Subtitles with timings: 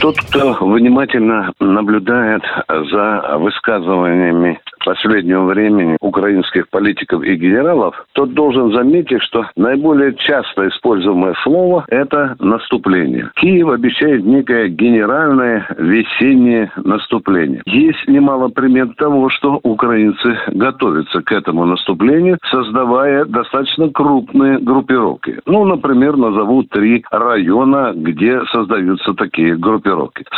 [0.00, 9.22] Тот, кто внимательно наблюдает за высказываниями последнего времени украинских политиков и генералов, тот должен заметить,
[9.22, 13.30] что наиболее часто используемое слово– это наступление.
[13.34, 17.62] Киев обещает некое генеральное весеннее наступление.
[17.66, 25.40] Есть немало примет того, что украинцы готовятся к этому наступлению, создавая достаточно крупные группировки.
[25.46, 29.85] Ну, например, назову три района, где создаются такие группировки.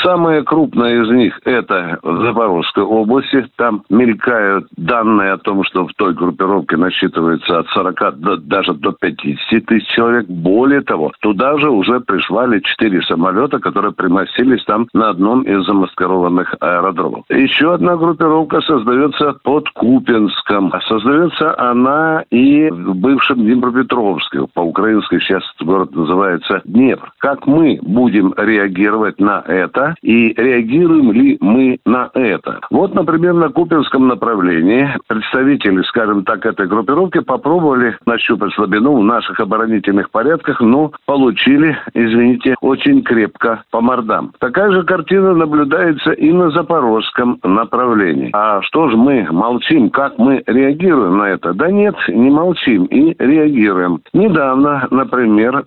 [0.03, 3.47] Самая крупная из них– это в Запорожской области.
[3.57, 3.83] Там
[4.19, 9.67] возникают данные о том, что в той группировке насчитывается от 40 до, даже до 50
[9.67, 10.27] тысяч человек.
[10.29, 16.55] Более того, туда же уже пришвали 4 самолета, которые примостились там на одном из замаскированных
[16.61, 17.25] аэродромов.
[17.29, 20.73] Еще одна группировка создается под Купинском.
[20.87, 24.47] Создается она и в бывшем Днепропетровске.
[24.55, 27.13] По-украински сейчас город называется Днепр.
[27.19, 32.61] Как мы будем реагировать на это и реагируем ли мы на это?
[32.71, 39.41] Вот, например, на Купинском направлении представители, скажем так, этой группировки попробовали нащупать слабину в наших
[39.41, 44.33] оборонительных порядках, но получили, извините, очень крепко по мордам.
[44.39, 48.31] Такая же картина наблюдается и на запорожском направлении.
[48.33, 49.91] А что же мы молчим?
[49.91, 51.55] Как мы реагируем на это?
[51.55, 54.01] Да нет, не молчим и реагируем.
[54.13, 55.65] Недавно, например,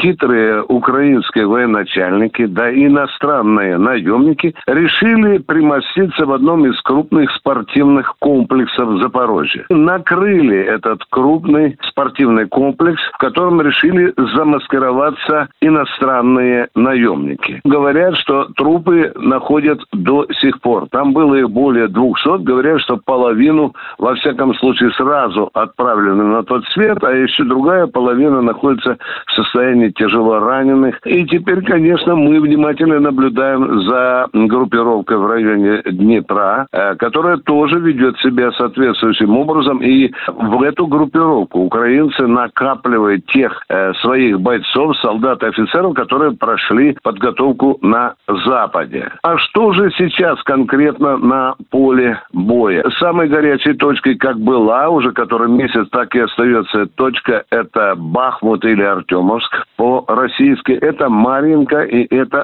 [0.00, 9.00] хитрые украинские военачальники, да и иностранные наемники решили примоститься в одном из крупных спортивных комплексов
[9.00, 9.64] Запорожья.
[9.70, 17.60] Накрыли этот крупный спортивный комплекс, в котором решили замаскироваться иностранные наемники.
[17.64, 20.88] Говорят, что трупы находят до сих пор.
[20.90, 22.42] Там было их более 200.
[22.42, 28.42] Говорят, что половину, во всяком случае, сразу отправлены на тот свет, а еще другая половина
[28.42, 30.98] находится в состоянии тяжело раненых.
[31.04, 38.18] И теперь, конечно, мы внимательно наблюдаем за группировкой в районе Днепра, э, которая тоже ведет
[38.18, 39.78] себя соответствующим образом.
[39.78, 46.96] И в эту группировку украинцы накапливают тех э, своих бойцов, солдат и офицеров, которые прошли
[47.02, 48.14] подготовку на
[48.46, 49.12] Западе.
[49.22, 52.84] А что же сейчас конкретно на поле боя?
[52.98, 58.82] Самой горячей точкой, как была уже который месяц, так и остается точка, это Бахмут или
[58.82, 60.72] Артемовск по-российски.
[60.72, 62.42] Это Маринка и это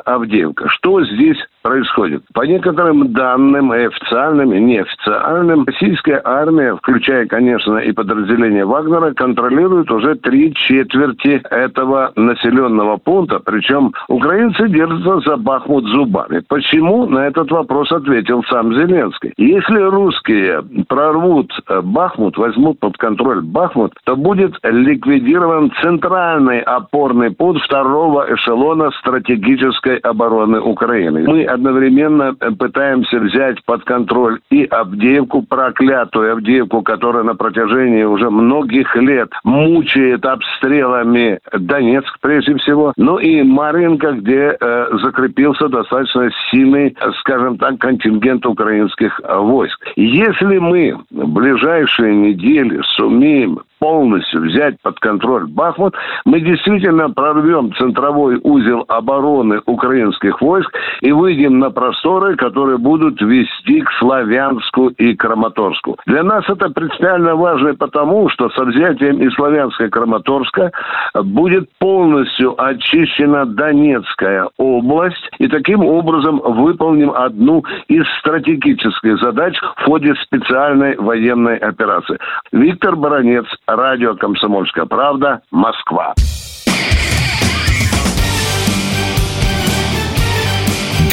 [0.50, 0.68] Авдеевка.
[0.68, 2.22] Что здесь происходит?
[2.32, 10.14] По некоторым данным, официальным и неофициальным, российская армия, включая, конечно, и подразделение Вагнера, контролирует уже
[10.16, 13.40] три четверти этого населенного пункта.
[13.40, 16.42] Причем украинцы держатся за Бахмут зубами.
[16.48, 17.06] Почему?
[17.06, 19.32] На этот вопрос ответил сам Зеленский.
[19.36, 27.64] Если русские прорвут э, Бахмут, возьмут под контроль Бахмут, то будет ликвидирован центральный опорный пункт
[27.64, 31.24] второго эшелона стратегической обороны Украины.
[31.26, 38.30] Мы одновременно э, пытаемся взять под контроль и Авдеевку, проклятую Авдеевку, которая на протяжении уже
[38.30, 46.96] многих лет мучает обстрелами Донецк прежде всего, ну и Маринка, где э, закрепился достаточно сильный,
[47.20, 49.86] скажем так, контингент украинских войск.
[49.96, 58.38] Если мы в ближайшие недели сумеем полностью взять под контроль Бахмут, мы действительно прорвем центровой
[58.42, 60.70] узел обороны украинских войск
[61.00, 65.98] и выйдем на просторы, которые будут вести к Славянску и Краматорску.
[66.06, 70.70] Для нас это принципиально важно потому, что со взятием и Славянска и Краматорска
[71.14, 80.14] будет полностью очищена Донецкая область, и таким образом выполним одну из стратегических задач в ходе
[80.16, 82.18] специальной военной операции.
[82.52, 86.14] Виктор Баранец, Радио «Комсомольская правда», Москва.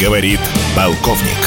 [0.00, 0.40] Говорит
[0.76, 1.38] полковник.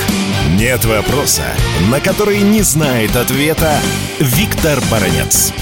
[0.58, 1.44] Нет вопроса,
[1.90, 3.72] на который не знает ответа
[4.20, 5.54] Виктор Баранец.